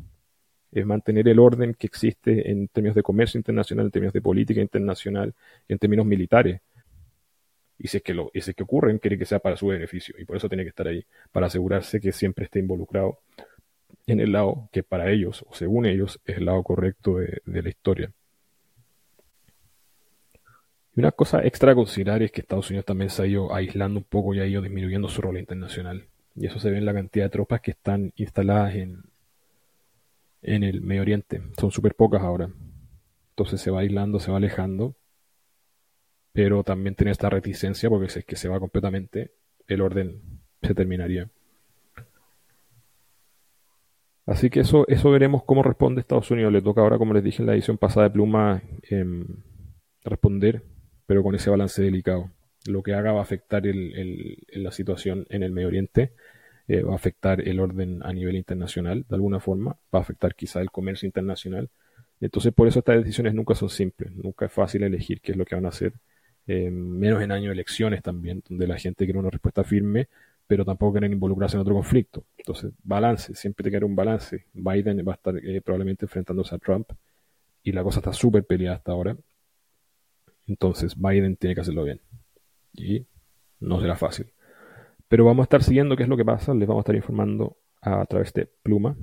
es 0.73 0.87
mantener 0.87 1.27
el 1.29 1.41
orden 1.41 1.75
que 1.75 1.89
existe 1.89 2.51
en 2.51 2.69
términos 2.69 2.95
de 2.95 3.03
comercio 3.03 3.39
internacional, 3.39 3.87
en 3.87 3.93
términos 3.93 4.13
de 4.13 4.21
política 4.23 4.61
internacional, 4.61 5.35
en 5.69 5.79
términos 5.79 6.07
militares 6.07 6.61
y 7.79 7.89
si 7.89 7.99
es 7.99 8.03
que 8.03 8.15
lo, 8.15 8.31
y 8.33 8.41
si 8.41 8.51
es 8.51 8.57
que 8.57 8.63
ocurren, 8.63 8.99
quiere 8.99 9.19
que 9.19 9.27
sea 9.27 9.39
para 9.39 9.57
su 9.57 9.67
beneficio, 9.69 10.15
y 10.19 10.25
por 10.25 10.37
eso 10.37 10.49
tiene 10.49 10.63
que 10.65 10.71
estar 10.71 10.87
ahí, 10.89 11.05
para 11.33 11.47
asegurarse 11.47 12.01
que 12.01 12.13
siempre 12.13 12.45
esté 12.45 12.59
involucrado 12.59 13.19
en 14.07 14.21
el 14.21 14.33
lado 14.33 14.69
que 14.73 14.83
para 14.83 15.11
ellos, 15.11 15.45
o 15.49 15.55
según 15.55 15.87
ellos, 15.87 16.21
es 16.25 16.39
el 16.39 16.47
lado 16.47 16.63
correcto 16.63 17.17
de, 17.17 17.43
la 17.45 17.69
historia. 17.69 18.13
Y 20.95 21.01
una 21.01 21.13
cosa 21.13 21.45
extra 21.45 21.73
a 21.73 21.75
considerar 21.75 22.23
es 22.23 22.31
que 22.31 22.41
Estados 22.41 22.71
Unidos 22.71 22.87
también 22.87 23.11
se 23.11 23.23
ha 23.23 23.27
ido 23.27 23.55
aislando 23.55 23.99
un 23.99 24.05
poco 24.05 24.33
y 24.33 24.41
ha 24.41 24.47
ido 24.47 24.63
disminuyendo 24.63 25.09
su 25.09 25.21
rol 25.21 25.39
internacional. 25.39 26.07
Y 26.35 26.47
eso 26.47 26.59
se 26.59 26.71
ve 26.71 26.79
en 26.79 26.87
la 26.87 26.95
cantidad 26.95 27.27
de 27.27 27.31
tropas 27.31 27.61
que 27.61 27.73
están 27.73 28.13
instaladas 28.17 28.75
en, 28.77 29.03
en 30.43 30.63
el 30.63 30.81
Medio 30.81 31.03
Oriente. 31.03 31.43
Son 31.59 31.71
súper 31.71 31.95
pocas 31.95 32.23
ahora. 32.23 32.49
Entonces 33.31 33.61
se 33.61 33.71
va 33.71 33.81
aislando, 33.81 34.21
se 34.21 34.31
va 34.31 34.39
alejando. 34.39 34.95
Pero 36.37 36.63
también 36.63 36.95
tiene 36.95 37.13
esta 37.13 37.31
reticencia 37.31 37.89
porque 37.89 38.11
si 38.11 38.19
es 38.19 38.27
que 38.27 38.37
se 38.37 38.47
va 38.47 38.61
completamente, 38.61 39.31
el 39.67 39.81
orden 39.81 40.21
se 40.61 40.75
terminaría. 40.75 41.31
Así 44.27 44.51
que 44.51 44.61
eso, 44.61 44.87
eso 44.87 45.11
veremos 45.11 45.45
cómo 45.45 45.63
responde 45.63 46.03
Estados 46.03 46.31
Unidos. 46.31 46.53
Le 46.53 46.61
toca 46.61 46.83
ahora, 46.83 46.99
como 46.99 47.15
les 47.15 47.25
dije 47.25 47.41
en 47.41 47.47
la 47.47 47.55
edición 47.55 47.79
pasada 47.79 48.09
de 48.09 48.11
Pluma, 48.11 48.63
em, 48.83 49.25
responder, 50.05 50.63
pero 51.07 51.23
con 51.23 51.35
ese 51.35 51.49
balance 51.49 51.81
delicado. 51.81 52.31
Lo 52.67 52.83
que 52.83 52.93
haga 52.93 53.13
va 53.13 53.21
a 53.21 53.23
afectar 53.23 53.63
la 53.65 54.73
situación 54.73 55.25
en 55.31 55.43
el 55.43 55.53
Medio 55.53 55.69
Oriente, 55.69 56.13
eh, 56.69 56.83
va 56.83 56.93
a 56.93 56.97
afectar 56.97 57.49
el 57.49 57.61
orden 57.61 58.03
a 58.03 58.13
nivel 58.13 58.37
internacional 58.37 59.07
de 59.09 59.15
alguna 59.17 59.41
forma, 59.41 59.79
va 59.95 60.01
a 60.01 60.03
afectar 60.03 60.35
quizá 60.35 60.61
el 60.61 60.71
comercio 60.71 61.07
internacional. 61.07 61.71
Entonces, 62.21 62.53
por 62.53 62.69
eso 62.69 62.81
estas 62.81 62.99
decisiones 62.99 63.33
nunca 63.33 63.55
son 63.55 63.71
simples, 63.71 64.13
nunca 64.13 64.45
es 64.47 64.53
fácil 64.53 64.83
elegir 64.83 65.23
qué 65.23 65.33
es 65.33 65.39
lo 65.39 65.47
que 65.47 65.55
van 65.55 65.65
a 65.65 65.71
hacer, 65.71 65.95
em, 66.47 66.75
menos 66.75 67.23
en 67.23 67.33
años 67.33 67.49
de 67.49 67.55
elecciones 67.55 68.03
también, 68.03 68.43
donde 68.49 68.67
la 68.67 68.79
gente 68.79 69.05
quiere 69.05 69.19
una 69.19 69.31
respuesta 69.31 69.65
firme 69.65 70.09
pero 70.47 70.65
tampoco 70.65 70.93
quieren 70.93 71.13
involucrarse 71.13 71.57
en 71.57 71.63
otro 71.63 71.75
conflicto. 71.75 72.25
Entonces, 72.37 72.73
balance, 72.83 73.35
siempre 73.35 73.65
te 73.65 73.77
que 73.77 73.85
un 73.85 73.97
balance. 73.97 74.47
Biden 74.53 75.05
va 75.07 75.13
a 75.13 75.17
estar 75.17 75.37
eh, 75.37 75.61
probablemente 75.61 76.05
enfrentándose 76.05 76.55
a 76.55 76.59
Trump 76.59 76.91
y 77.63 77.73
la 77.73 77.83
cosa 77.83 77.99
está 77.99 78.13
súper 78.13 78.45
peleada 78.45 78.77
hasta 78.77 78.93
ahora. 78.93 79.17
Entonces, 80.47 80.95
Biden 80.97 81.37
tiene 81.37 81.55
que 81.55 81.63
hacerlo 81.63 81.85
bien. 81.85 82.01
Y 82.75 83.07
no 83.59 83.81
será 83.81 83.97
fácil. 83.97 84.27
Pero 85.09 85.25
vamos 85.25 85.43
a 85.43 85.47
estar 85.47 85.63
siguiendo 85.65 85.97
qué 85.97 86.05
es 86.05 86.09
lo 86.09 86.17
que 86.17 86.25
pasa. 86.25 86.55
Les 86.55 86.69
vamos 86.69 86.83
a 86.83 86.85
estar 86.85 86.95
informando 86.95 87.57
a, 87.81 88.05
través 88.07 88.33
de 88.33 88.47
Pluma, 88.47 88.97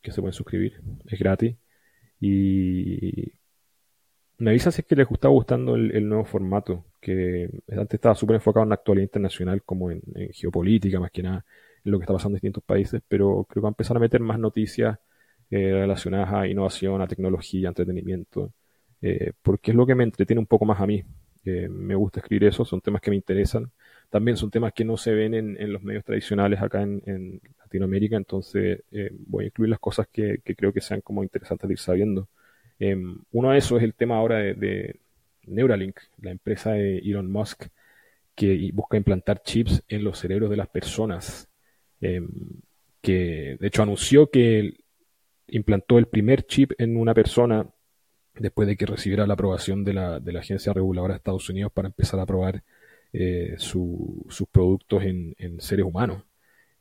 que 0.00 0.12
se 0.12 0.22
pueden 0.22 0.32
suscribir. 0.32 0.80
Es 1.04 1.18
gratis. 1.18 1.56
Y 2.20 3.35
me 4.38 4.50
avisa 4.50 4.70
si 4.70 4.82
es 4.82 4.86
que 4.86 4.96
les 4.96 5.10
está 5.10 5.28
gustando 5.28 5.76
el 5.76 6.08
nuevo 6.08 6.24
formato 6.24 6.84
que 7.06 7.48
antes 7.70 7.94
estaba 7.94 8.16
súper 8.16 8.34
enfocado 8.34 8.64
en 8.64 8.70
la 8.70 8.74
actualidad 8.74 9.04
internacional, 9.04 9.62
como 9.62 9.92
en, 9.92 10.02
geopolítica, 10.32 10.98
más 10.98 11.12
que 11.12 11.22
nada, 11.22 11.44
en 11.84 11.92
lo 11.92 11.98
que 11.98 12.02
está 12.02 12.12
pasando 12.12 12.32
en 12.32 12.38
distintos 12.38 12.64
países, 12.64 13.00
pero 13.06 13.46
creo 13.48 13.62
que 13.62 13.64
va 13.64 13.68
a 13.68 13.70
empezar 13.70 13.96
a 13.96 14.00
meter 14.00 14.20
más 14.20 14.40
noticias 14.40 14.98
eh, 15.50 15.72
relacionadas 15.72 16.32
a 16.32 16.48
innovación, 16.48 17.00
a 17.00 17.06
tecnología, 17.06 17.68
a 17.68 17.70
entretenimiento, 17.70 18.52
eh, 19.02 19.34
porque 19.40 19.70
es 19.70 19.76
lo 19.76 19.86
que 19.86 19.94
me 19.94 20.02
entretiene 20.02 20.40
un 20.40 20.46
poco 20.46 20.64
más 20.64 20.80
a 20.80 20.86
mí. 20.88 21.04
Eh, 21.44 21.68
me 21.68 21.94
gusta 21.94 22.18
escribir 22.18 22.48
eso, 22.48 22.64
son 22.64 22.80
temas 22.80 23.00
que 23.00 23.10
me 23.10 23.16
interesan. 23.16 23.70
También 24.10 24.36
son 24.36 24.50
temas 24.50 24.72
que 24.72 24.84
no 24.84 24.96
se 24.96 25.14
ven 25.14 25.34
en, 25.34 25.72
los 25.72 25.84
medios 25.84 26.04
tradicionales 26.04 26.60
acá 26.60 26.82
en, 26.82 27.40
Latinoamérica, 27.60 28.16
entonces 28.16 28.82
voy 29.26 29.44
a 29.44 29.46
incluir 29.48 29.70
las 29.70 29.80
cosas 29.80 30.08
que, 30.10 30.40
creo 30.56 30.72
que 30.72 30.80
sean 30.80 31.00
como 31.02 31.22
interesantes 31.22 31.68
de 31.68 31.74
ir 31.74 31.78
sabiendo. 31.78 32.28
Uno 32.78 33.50
de 33.50 33.58
esos 33.58 33.78
es 33.78 33.84
el 33.84 33.94
tema 33.94 34.16
ahora 34.16 34.38
de 34.38 35.00
Neuralink, 35.46 35.98
la 36.20 36.30
empresa 36.30 36.72
de 36.72 36.98
Elon 36.98 37.30
Musk, 37.30 37.66
que 38.34 38.70
busca 38.72 38.96
implantar 38.96 39.42
chips 39.42 39.82
en 39.88 40.04
los 40.04 40.18
cerebros 40.18 40.50
de 40.50 40.56
las 40.56 40.68
personas, 40.68 41.48
em, 42.00 42.28
que 43.00 43.56
de 43.58 43.66
hecho 43.66 43.82
anunció 43.82 44.30
que 44.30 44.74
implantó 45.48 45.98
el 45.98 46.06
primer 46.06 46.46
chip 46.46 46.72
en 46.78 46.96
una 46.96 47.14
persona 47.14 47.66
después 48.38 48.68
de 48.68 48.76
que 48.76 48.86
recibiera 48.86 49.26
la 49.26 49.34
aprobación 49.34 49.84
de 49.84 49.94
la, 49.94 50.20
de 50.20 50.32
la 50.32 50.40
Agencia 50.40 50.72
Reguladora 50.72 51.14
de 51.14 51.18
Estados 51.18 51.48
Unidos 51.48 51.72
para 51.72 51.88
empezar 51.88 52.20
a 52.20 52.26
probar 52.26 52.62
eh, 53.12 53.54
sus 53.58 54.48
productos 54.52 55.02
en, 55.04 55.34
seres 55.60 55.86
humanos. 55.86 56.22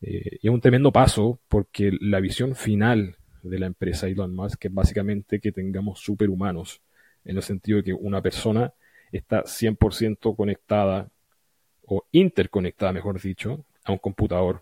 Eh, 0.01 0.39
y 0.41 0.47
es 0.47 0.53
un 0.53 0.59
tremendo 0.59 0.91
paso 0.91 1.39
porque 1.47 1.91
la 2.01 2.19
visión 2.19 2.55
final 2.55 3.15
de 3.49 3.59
la 3.59 3.65
empresa 3.67 4.07
Elon 4.07 4.33
Musk 4.33 4.65
es 4.65 4.73
básicamente 4.73 5.39
que 5.39 5.51
tengamos 5.51 5.99
superhumanos 5.99 6.81
en 7.23 7.37
el 7.37 7.43
sentido 7.43 7.77
de 7.77 7.83
que 7.83 7.93
una 7.93 8.21
persona 8.21 8.73
está 9.11 9.43
100% 9.43 10.35
conectada 10.35 11.09
o 11.85 12.05
interconectada, 12.11 12.93
mejor 12.93 13.21
dicho, 13.21 13.65
a 13.83 13.91
un 13.91 13.97
computador. 13.97 14.61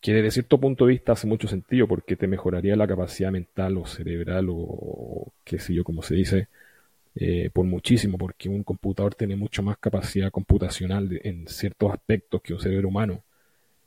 Que 0.00 0.14
desde 0.14 0.30
cierto 0.30 0.58
punto 0.58 0.86
de 0.86 0.92
vista 0.92 1.12
hace 1.12 1.26
mucho 1.26 1.46
sentido 1.46 1.86
porque 1.86 2.16
te 2.16 2.26
mejoraría 2.26 2.76
la 2.76 2.86
capacidad 2.86 3.30
mental 3.30 3.76
o 3.76 3.86
cerebral 3.86 4.46
o 4.50 5.32
qué 5.44 5.58
sé 5.58 5.74
yo, 5.74 5.84
como 5.84 6.02
se 6.02 6.14
dice, 6.14 6.48
eh, 7.14 7.50
por 7.52 7.66
muchísimo, 7.66 8.16
porque 8.18 8.48
un 8.48 8.62
computador 8.62 9.14
tiene 9.14 9.36
mucho 9.36 9.62
más 9.62 9.78
capacidad 9.78 10.30
computacional 10.30 11.20
en 11.24 11.46
ciertos 11.48 11.92
aspectos 11.92 12.40
que 12.42 12.54
un 12.54 12.60
cerebro 12.60 12.88
humano. 12.88 13.24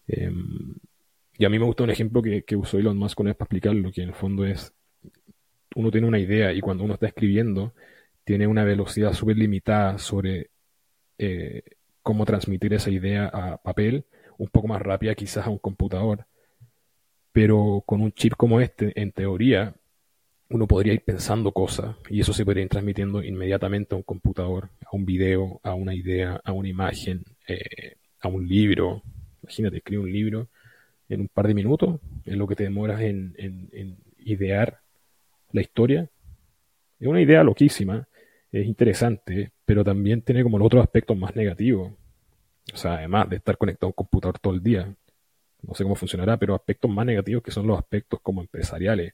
Em, 0.07 0.75
y 1.37 1.45
a 1.45 1.49
mí 1.49 1.59
me 1.59 1.65
gusta 1.65 1.83
un 1.83 1.89
ejemplo 1.89 2.21
que, 2.21 2.43
que 2.43 2.55
usó 2.55 2.77
Elon 2.77 2.97
Musk 2.97 3.17
con 3.17 3.27
él 3.27 3.35
para 3.35 3.45
explicarlo, 3.45 3.91
que 3.91 4.01
en 4.01 4.09
el 4.09 4.15
fondo 4.15 4.45
es 4.45 4.73
uno 5.75 5.91
tiene 5.91 6.07
una 6.07 6.19
idea 6.19 6.53
y 6.53 6.61
cuando 6.61 6.83
uno 6.83 6.93
está 6.93 7.07
escribiendo 7.07 7.73
tiene 8.23 8.47
una 8.47 8.63
velocidad 8.63 9.13
súper 9.13 9.37
limitada 9.37 9.97
sobre 9.97 10.51
eh, 11.17 11.63
cómo 12.01 12.25
transmitir 12.25 12.73
esa 12.73 12.89
idea 12.89 13.27
a 13.27 13.57
papel, 13.57 14.05
un 14.37 14.47
poco 14.47 14.67
más 14.67 14.81
rápida 14.81 15.15
quizás 15.15 15.45
a 15.45 15.49
un 15.49 15.57
computador. 15.57 16.25
Pero 17.31 17.83
con 17.85 18.01
un 18.01 18.11
chip 18.11 18.33
como 18.37 18.61
este, 18.61 18.99
en 18.99 19.11
teoría, 19.11 19.75
uno 20.49 20.67
podría 20.67 20.93
ir 20.93 21.03
pensando 21.03 21.51
cosas 21.51 21.95
y 22.09 22.21
eso 22.21 22.31
se 22.31 22.45
podría 22.45 22.63
ir 22.63 22.69
transmitiendo 22.69 23.23
inmediatamente 23.23 23.95
a 23.95 23.97
un 23.97 24.03
computador, 24.03 24.69
a 24.85 24.95
un 24.95 25.05
video, 25.05 25.59
a 25.63 25.73
una 25.73 25.95
idea, 25.95 26.39
a 26.43 26.51
una 26.51 26.69
imagen, 26.69 27.23
eh, 27.47 27.95
a 28.21 28.27
un 28.27 28.47
libro. 28.47 29.01
Imagínate, 29.41 29.77
escribe 29.77 30.03
un 30.03 30.11
libro 30.11 30.47
en 31.09 31.21
un 31.21 31.27
par 31.27 31.47
de 31.47 31.53
minutos, 31.53 31.99
es 32.25 32.35
lo 32.35 32.47
que 32.47 32.55
te 32.55 32.63
demoras 32.63 33.01
en, 33.01 33.35
en 33.37 33.97
idear 34.19 34.79
la 35.51 35.61
historia. 35.61 36.09
Es 36.99 37.07
una 37.07 37.21
idea 37.21 37.43
loquísima, 37.43 38.07
es 38.51 38.65
interesante, 38.65 39.51
pero 39.65 39.83
también 39.83 40.21
tiene 40.21 40.43
como 40.43 40.57
los 40.57 40.67
otros 40.67 40.83
aspectos 40.83 41.17
más 41.17 41.35
negativos. 41.35 41.91
O 42.73 42.77
sea, 42.77 42.95
además 42.95 43.29
de 43.29 43.37
estar 43.37 43.57
conectado 43.57 43.87
a 43.87 43.89
un 43.89 43.93
computador 43.93 44.39
todo 44.39 44.53
el 44.53 44.63
día, 44.63 44.93
no 45.63 45.73
sé 45.73 45.83
cómo 45.83 45.95
funcionará, 45.95 46.37
pero 46.37 46.55
aspectos 46.55 46.89
más 46.91 47.05
negativos 47.05 47.43
que 47.43 47.51
son 47.51 47.67
los 47.67 47.77
aspectos 47.77 48.19
como 48.21 48.41
empresariales. 48.41 49.13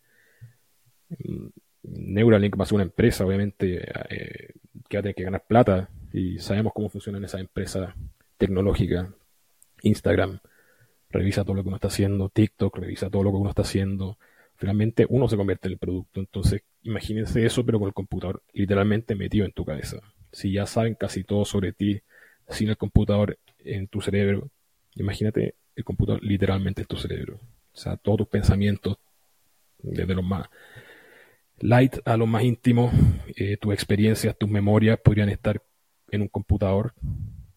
Mm, 1.10 1.48
Neuralink 1.84 2.60
va 2.60 2.64
a 2.64 2.66
ser 2.68 2.76
una 2.76 2.84
empresa, 2.84 3.26
obviamente, 3.26 3.90
eh, 4.10 4.54
que 4.88 4.98
va 4.98 5.00
a 5.00 5.04
tener 5.04 5.16
que 5.16 5.24
ganar 5.24 5.46
plata 5.48 5.90
y 6.12 6.40
sabemos 6.40 6.74
cómo 6.74 6.90
funcionan 6.90 7.24
esas 7.24 7.42
empresas 7.42 7.94
tecnológicas. 8.38 9.08
Instagram 9.84 10.40
revisa 11.10 11.44
todo 11.44 11.56
lo 11.56 11.64
que 11.64 11.70
uno 11.70 11.78
está 11.78 11.88
haciendo, 11.88 12.30
TikTok 12.30 12.78
revisa 12.78 13.10
todo 13.10 13.24
lo 13.24 13.32
que 13.32 13.38
uno 13.38 13.50
está 13.50 13.64
haciendo, 13.64 14.18
finalmente 14.56 15.06
uno 15.10 15.28
se 15.28 15.38
convierte 15.38 15.68
en 15.68 15.74
el 15.74 15.80
producto. 15.80 16.20
Entonces, 16.20 16.64
imagínense 16.84 17.46
eso, 17.46 17.66
pero 17.66 17.80
con 17.80 17.88
el 17.88 17.94
computador 17.94 18.44
literalmente 18.54 19.16
metido 19.16 19.46
en 19.46 19.52
tu 19.52 19.66
cabeza. 19.66 19.98
Si 20.32 20.52
ya 20.52 20.66
saben 20.66 20.96
casi 20.96 21.24
todo 21.24 21.46
sobre 21.46 21.74
ti, 21.74 22.02
sin 22.48 22.70
el 22.70 22.78
computador 22.78 23.38
en 23.60 23.88
tu 23.88 24.02
cerebro, 24.02 24.50
imagínate 24.96 25.56
el 25.76 25.84
computador 25.84 26.24
literalmente 26.24 26.82
en 26.82 26.88
tu 26.88 26.98
cerebro. 26.98 27.40
O 27.74 27.78
sea, 27.78 27.98
todos 27.98 28.20
tus 28.20 28.28
pensamientos, 28.28 28.98
desde 29.82 30.14
los 30.14 30.26
más 30.26 30.48
light 31.62 31.98
a 32.06 32.18
los 32.18 32.28
más 32.28 32.44
íntimos, 32.44 32.94
eh, 33.36 33.58
tus 33.58 33.74
experiencias, 33.74 34.38
tus 34.38 34.50
memorias 34.50 35.00
podrían 35.04 35.30
estar 35.30 35.62
en 36.12 36.22
un 36.22 36.28
computador 36.28 36.94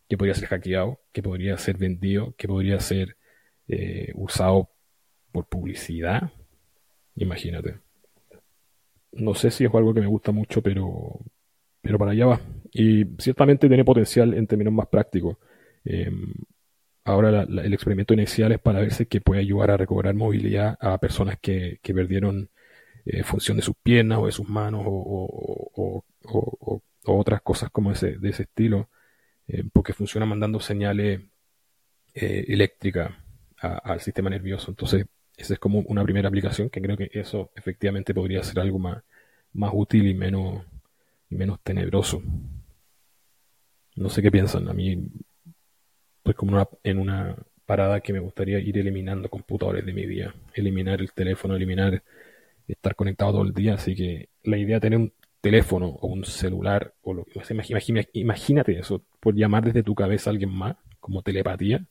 que 0.09 0.17
podría 0.17 0.35
ser 0.35 0.49
hackeado, 0.49 1.01
que 1.13 1.23
podría 1.23 1.57
ser 1.59 1.77
vendido, 1.79 2.35
que 2.37 2.49
podría 2.49 2.81
ser 2.81 3.17
eh, 3.69 4.13
usado 4.15 4.71
por 5.33 5.47
publicidad, 5.47 6.31
Imagínate. 7.17 7.79
No 9.13 9.35
sé 9.35 9.51
si 9.51 9.65
es 9.65 9.75
algo 9.75 9.93
que 9.93 10.01
me 10.01 10.07
gusta 10.07 10.33
mucho, 10.33 10.63
pero, 10.63 11.21
pero 11.83 11.99
para 11.99 12.13
allá 12.13 12.27
va. 12.27 12.41
Y 12.73 13.05
ciertamente 13.19 13.69
tiene 13.69 13.85
potencial 13.85 14.35
en 14.35 14.47
términos 14.47 14.73
más 14.73 14.89
prácticos. 14.89 15.37
Em, 15.85 16.33
ahora 17.05 17.43
el 17.43 17.75
experimento 17.75 18.15
inicial 18.15 18.53
es 18.53 18.61
para 18.61 18.81
ver 18.81 18.93
si 18.93 19.07
que 19.07 19.21
puede 19.21 19.41
ayudar 19.41 19.73
a 19.73 19.77
recobrar 19.77 20.15
movilidad 20.15 20.77
a 20.81 20.99
personas 20.99 21.39
que, 21.41 21.81
perdieron 21.83 22.51
eh, 23.05 23.25
función 23.25 23.57
de 23.57 23.63
sus 23.65 23.75
piernas 23.83 24.19
o 24.19 24.27
de 24.27 24.33
sus 24.33 24.49
manos 24.49 24.83
o, 24.87 26.05
otras 27.05 27.43
cosas 27.43 27.71
como 27.71 27.93
ese, 27.93 28.17
de 28.19 28.31
ese 28.31 28.45
estilo, 28.45 28.89
eh, 29.49 29.65
porque 29.73 29.93
funciona 29.93 30.25
mandando 30.27 30.61
señales 30.61 31.21
eh, 32.15 32.45
eléctricas 32.49 33.13
al 33.63 34.01
sistema 34.01 34.31
nervioso. 34.31 34.71
Entonces 34.71 35.07
esa 35.37 35.55
es 35.55 35.61
como 35.61 35.81
una 35.81 36.05
primera 36.05 36.29
aplicación 36.29 36.71
que 36.71 36.81
creo 36.81 36.97
que 36.97 37.11
eso 37.13 37.51
efectivamente 37.57 38.15
podría 38.15 38.43
ser 38.43 38.61
algo 38.61 38.79
más, 38.79 39.03
más 39.55 39.71
útil 39.75 40.07
y 40.07 40.15
menos, 40.15 40.65
y 41.31 41.37
menos 41.37 41.61
tenebroso. 41.63 42.23
No 43.97 44.09
sé 44.09 44.23
qué 44.23 44.31
piensan. 44.31 44.69
A 44.69 44.73
mí, 44.73 45.09
pues 46.23 46.37
como 46.37 46.53
una, 46.53 46.69
en 46.83 46.99
una 46.99 47.37
parada 47.67 48.01
que 48.01 48.13
me 48.13 48.21
gustaría 48.21 48.59
ir 48.59 48.79
eliminando 48.79 49.29
computadores 49.29 49.85
de 49.85 49.93
mi 49.93 50.07
día. 50.07 50.35
Eliminar 50.55 51.01
el 51.01 51.13
teléfono, 51.13 51.57
eliminar 51.57 52.03
estar 52.69 52.95
conectado 52.95 53.33
todo 53.33 53.43
el 53.43 53.53
día. 53.53 53.75
Así 53.75 53.95
que 53.95 54.29
la 54.45 54.59
idea 54.59 54.77
de 54.77 54.81
tener 54.81 54.99
un 54.99 55.13
teléfono 55.41 55.87
o 55.89 56.07
un 56.07 56.25
celular, 56.25 56.95
o 57.03 57.15
lo, 57.15 57.27
imagínate 58.15 58.79
eso, 58.79 59.03
por 59.21 59.35
llamar 59.35 59.65
desde 59.65 59.83
tu 59.83 59.95
cabeza 59.95 60.31
a 60.31 60.33
alguien 60.33 60.51
más, 60.51 60.77
como 61.01 61.23
telepatía. 61.23 61.85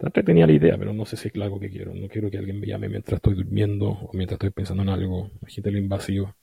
Está 0.00 0.22
tenía 0.22 0.46
la 0.46 0.52
idea, 0.52 0.78
pero 0.78 0.94
no 0.94 1.04
sé 1.04 1.16
si 1.16 1.28
es 1.28 1.34
algo 1.36 1.60
que 1.60 1.68
quiero. 1.68 1.94
No 1.94 2.08
quiero 2.08 2.30
que 2.30 2.38
alguien 2.38 2.58
me 2.58 2.66
llame 2.66 2.88
mientras 2.88 3.18
estoy 3.18 3.34
durmiendo 3.34 3.90
o 3.90 4.10
mientras 4.14 4.36
estoy 4.36 4.50
pensando 4.50 4.82
en 4.82 4.88
algo. 4.88 5.30
Imagínate 5.42 5.70
lo 5.72 5.78
invasivo. 5.78 6.34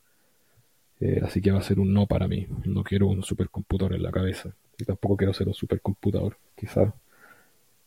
Eh, 0.99 1.21
así 1.23 1.41
que 1.41 1.51
va 1.51 1.59
a 1.59 1.63
ser 1.63 1.79
un 1.79 1.91
no 1.91 2.05
para 2.05 2.27
mí. 2.27 2.47
No 2.65 2.83
quiero 2.83 3.07
un 3.07 3.23
supercomputador 3.23 3.95
en 3.95 4.03
la 4.03 4.11
cabeza. 4.11 4.55
Y 4.77 4.85
tampoco 4.85 5.17
quiero 5.17 5.33
ser 5.33 5.47
un 5.47 5.55
supercomputador. 5.55 6.37
Quizás 6.55 6.93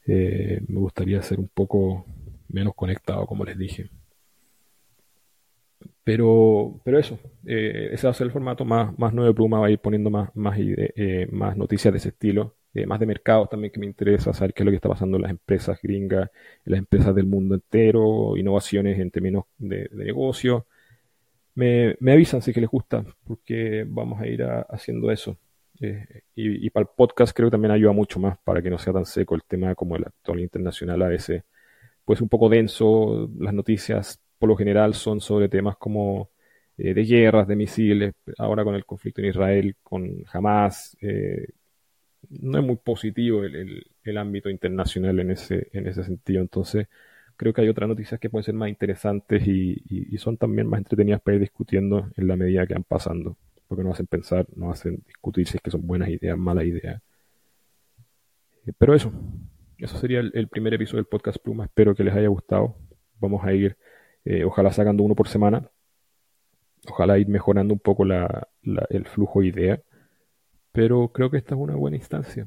eh, 0.06 0.60
me 0.66 0.80
gustaría 0.80 1.22
ser 1.22 1.38
un 1.38 1.48
poco 1.48 2.04
menos 2.48 2.74
conectado, 2.74 3.24
como 3.26 3.44
les 3.44 3.56
dije. 3.56 3.90
Pero, 6.02 6.80
pero 6.84 6.98
eso, 6.98 7.18
eh, 7.46 7.90
ese 7.92 8.08
va 8.08 8.10
a 8.10 8.14
ser 8.14 8.26
el 8.26 8.32
formato 8.32 8.64
más, 8.64 8.98
más 8.98 9.12
nuevo 9.14 9.28
de 9.28 9.34
Pluma, 9.34 9.60
va 9.60 9.66
a 9.68 9.70
ir 9.70 9.78
poniendo 9.78 10.10
más, 10.10 10.34
más, 10.34 10.58
más 11.30 11.56
noticias 11.56 11.92
de 11.92 11.98
ese 11.98 12.08
estilo, 12.08 12.56
eh, 12.74 12.86
más 12.86 13.00
de 13.00 13.06
mercados 13.06 13.48
también 13.48 13.72
que 13.72 13.80
me 13.80 13.86
interesa, 13.86 14.32
saber 14.32 14.54
qué 14.54 14.62
es 14.62 14.64
lo 14.64 14.70
que 14.70 14.76
está 14.76 14.88
pasando 14.88 15.16
en 15.16 15.22
las 15.22 15.30
empresas 15.30 15.78
gringas, 15.82 16.30
en 16.64 16.72
las 16.72 16.78
empresas 16.78 17.14
del 17.14 17.26
mundo 17.26 17.54
entero, 17.56 18.36
innovaciones 18.36 18.98
en 18.98 19.10
términos 19.10 19.44
de, 19.58 19.88
negocio. 19.92 20.66
Me, 21.54 21.96
me, 22.00 22.12
avisan 22.12 22.42
si 22.42 22.52
que 22.52 22.60
les 22.60 22.70
gusta, 22.70 23.04
porque 23.24 23.84
vamos 23.88 24.20
a 24.20 24.26
ir 24.26 24.42
haciendo 24.68 25.10
eso. 25.10 25.36
y, 25.80 26.66
y, 26.66 26.70
para 26.70 26.82
el 26.82 26.90
podcast 26.96 27.34
creo 27.36 27.48
que 27.48 27.52
también 27.52 27.72
ayuda 27.72 27.92
mucho 27.92 28.20
más 28.20 28.38
para 28.44 28.62
que 28.62 28.70
no 28.70 28.78
sea 28.78 28.92
tan 28.92 29.06
seco 29.06 29.34
el 29.34 29.42
tema 29.44 29.74
como 29.74 29.96
el 29.96 30.04
actual 30.04 30.40
internacional 30.40 31.02
a 31.02 31.08
veces. 31.08 31.44
Pues 32.04 32.20
un 32.20 32.28
poco 32.28 32.48
denso, 32.48 33.30
las 33.38 33.54
noticias 33.54 34.20
por 34.38 34.48
lo 34.48 34.56
general 34.56 34.94
son 34.94 35.20
sobre 35.20 35.48
temas 35.48 35.76
como 35.76 36.30
eh, 36.78 36.94
de 36.94 37.04
guerras, 37.04 37.46
de 37.46 37.56
misiles, 37.56 38.14
ahora 38.38 38.64
con 38.64 38.74
el 38.74 38.86
conflicto 38.86 39.20
en 39.20 39.28
Israel, 39.28 39.76
con 39.82 40.24
Hamas. 40.32 40.96
Eh, 41.02 41.46
no 42.30 42.58
es 42.58 42.64
muy 42.64 42.76
positivo 42.76 43.44
el, 43.44 44.16
ámbito 44.16 44.50
internacional 44.50 45.20
en 45.20 45.32
ese, 45.32 45.68
en 45.72 45.86
ese 45.86 46.04
sentido. 46.04 46.40
Entonces, 46.40 46.88
creo 47.36 47.52
que 47.52 47.62
hay 47.62 47.68
otras 47.68 47.88
noticias 47.88 48.18
que 48.20 48.30
pueden 48.30 48.44
ser 48.44 48.54
más 48.54 48.68
interesantes 48.68 49.46
y, 49.46 50.16
son 50.18 50.36
también 50.36 50.66
más 50.66 50.78
entretenidas 50.78 51.20
para 51.20 51.36
ir 51.36 51.40
discutiendo 51.40 52.10
en 52.16 52.28
la 52.28 52.36
medida 52.36 52.66
que 52.66 52.74
van 52.74 52.84
pasando. 52.84 53.36
Porque 53.68 53.84
nos 53.84 53.94
hacen 53.94 54.06
pensar, 54.06 54.46
nos 54.56 54.74
hacen 54.74 55.02
discutir 55.06 55.46
si 55.46 55.56
es 55.56 55.62
que 55.62 55.70
son 55.70 55.86
buenas 55.86 56.08
ideas, 56.08 56.36
malas 56.36 56.64
ideas. 56.64 57.00
Eh, 58.66 58.72
pero 58.76 58.94
eso, 58.94 59.12
eso 59.78 59.96
sería 59.98 60.20
el 60.20 60.48
primer 60.48 60.74
episodio 60.74 60.98
del 60.98 61.06
podcast 61.06 61.38
Pluma. 61.42 61.64
Espero 61.64 61.94
que 61.94 62.04
les 62.04 62.14
haya 62.14 62.28
gustado. 62.28 62.76
Vamos 63.20 63.44
a 63.44 63.52
ir 63.52 63.76
eh, 64.24 64.44
ojalá 64.44 64.72
sacando 64.72 65.02
uno 65.02 65.14
por 65.14 65.28
semana. 65.28 65.70
Ojalá 66.88 67.18
ir 67.18 67.28
mejorando 67.28 67.74
un 67.74 67.80
poco 67.80 68.04
el 68.04 69.06
flujo 69.06 69.40
de 69.40 69.46
idea. 69.46 69.82
Pero 70.72 71.08
creo 71.08 71.30
que 71.30 71.38
esta 71.38 71.54
es 71.54 71.60
una 71.60 71.74
buena 71.76 71.96
instancia. 71.96 72.46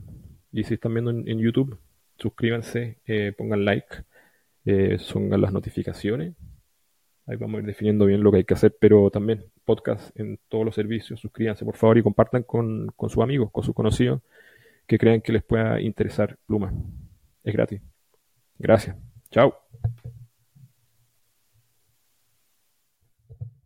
Y 0.51 0.63
si 0.63 0.75
están 0.75 0.93
viendo 0.93 1.11
en, 1.11 1.39
YouTube, 1.39 1.79
suscríbanse, 2.17 2.99
eh, 3.05 3.33
pongan 3.37 3.65
like, 3.65 4.03
eh, 4.65 4.97
pongan 5.11 5.41
las 5.41 5.51
notificaciones. 5.51 6.35
Ahí 7.25 7.37
vamos 7.37 7.57
a 7.57 7.61
ir 7.61 7.67
definiendo 7.67 8.05
bien 8.05 8.21
lo 8.21 8.31
que 8.31 8.37
hay 8.37 8.43
que 8.43 8.53
hacer, 8.53 8.75
pero 8.79 9.09
también 9.09 9.45
podcast 9.65 10.17
en 10.19 10.39
todos 10.49 10.65
los 10.65 10.75
servicios. 10.75 11.19
Suscríbanse 11.19 11.65
por 11.65 11.75
favor 11.75 11.97
y 11.97 12.03
compartan 12.03 12.43
con, 12.43 12.87
con 12.95 13.09
sus 13.09 13.23
amigos, 13.23 13.49
con 13.51 13.63
sus 13.63 13.73
conocidos 13.73 14.21
que 14.87 14.97
crean 14.97 15.21
que 15.21 15.33
les 15.33 15.43
pueda 15.43 15.79
interesar 15.81 16.37
Pluma. 16.45 16.73
Es 17.43 17.53
gratis. 17.53 17.81
Gracias. 18.57 18.95
Chao. 19.31 19.53